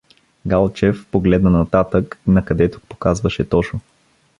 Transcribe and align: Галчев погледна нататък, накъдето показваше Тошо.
Галчев 0.45 1.07
погледна 1.11 1.49
нататък, 1.49 2.19
накъдето 2.27 2.81
показваше 2.89 3.49
Тошо. 3.49 3.79